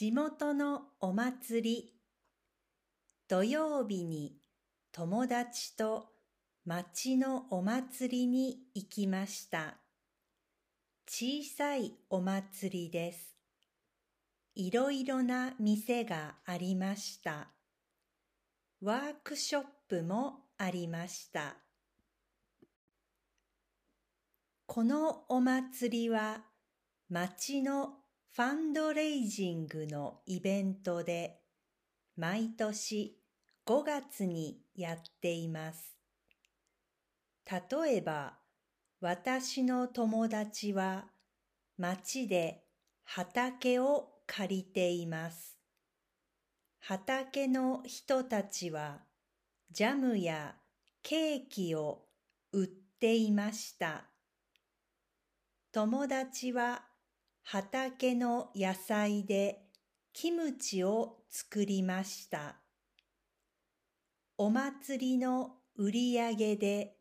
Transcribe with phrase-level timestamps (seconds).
[0.00, 1.92] 地元のお祭り。
[3.28, 4.34] 土曜日に
[4.92, 6.06] 友達と
[6.64, 9.76] 町のお祭りに行きました。
[11.06, 13.36] 小さいお祭りです。
[14.54, 17.48] いろいろな店がありました。
[18.80, 21.56] ワークショップもありました。
[24.64, 26.44] このお祭りは
[27.10, 27.99] 町の
[28.32, 31.40] ファンドレイジングのイベントで
[32.16, 33.18] 毎年
[33.66, 35.96] 5月にやっています。
[37.50, 38.38] 例えば
[39.00, 41.06] 私の友達は
[41.76, 42.62] 町で
[43.02, 45.58] 畑を借りています。
[46.78, 49.00] 畑の人たちは
[49.72, 50.54] ジャムや
[51.02, 52.04] ケーキを
[52.52, 52.68] 売っ
[53.00, 54.04] ていました。
[55.72, 56.89] 友達は
[57.42, 59.62] 畑の野菜で
[60.12, 62.56] キムチを作りました。
[64.36, 66.96] お祭りの売り上げで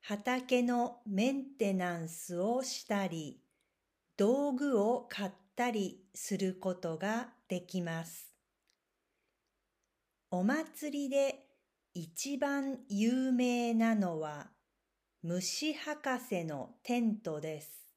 [0.00, 3.40] 畑のメンテナンスをしたり、
[4.16, 8.32] 道具を買ったりすることができます。
[10.30, 11.46] お祭りで
[11.94, 14.50] 一番有名なのは
[15.22, 17.87] 虫博士のテントです。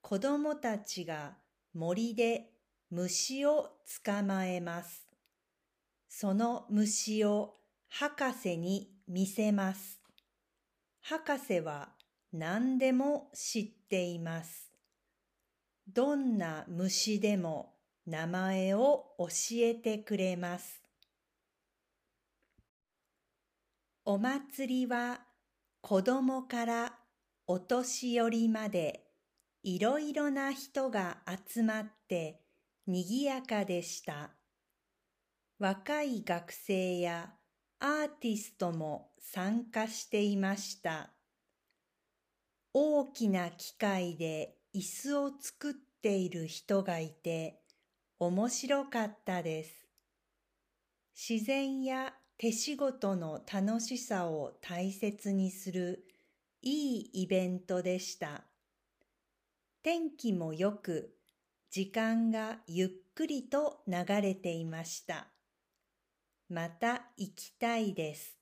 [0.00, 1.36] 子供たちが
[1.74, 2.50] 森で
[2.90, 3.70] 虫を
[4.04, 5.06] 捕まえます。
[6.08, 7.54] その虫を
[7.88, 10.00] 博士に見せます。
[11.02, 11.90] 博士は
[12.32, 14.70] 何でも知っています。
[15.86, 17.74] どんな虫でも
[18.06, 20.82] 名前を教えてくれます。
[24.04, 25.20] お祭りは
[25.82, 26.98] 子供から
[27.46, 29.07] お年寄りまで
[29.62, 32.40] いろいろな人が集まって
[32.86, 34.30] にぎやかでした。
[35.58, 37.32] 若い学生や
[37.80, 41.10] アーティストも参加していました。
[42.72, 47.60] 大きな機械で椅子を作っている人がいて
[48.20, 49.88] 面白かったです。
[51.14, 56.04] 自然や手仕事の楽しさを大切にする
[56.62, 58.44] いいイベントでした。
[59.90, 61.14] 天気も良く、
[61.70, 65.28] 時間がゆっくりと流れていました。
[66.50, 68.37] また行きたいです。